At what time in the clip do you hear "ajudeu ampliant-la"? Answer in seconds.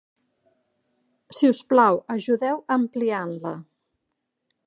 2.15-3.55